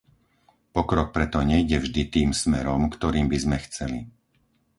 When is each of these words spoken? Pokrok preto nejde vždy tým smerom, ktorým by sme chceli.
Pokrok 0.77 1.07
preto 1.15 1.39
nejde 1.51 1.77
vždy 1.83 2.03
tým 2.15 2.29
smerom, 2.43 2.81
ktorým 2.95 3.27
by 3.31 3.37
sme 3.43 3.57
chceli. 3.69 3.99